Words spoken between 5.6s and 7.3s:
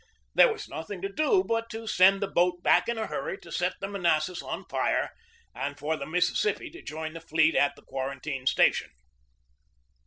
for the Mississippi to join the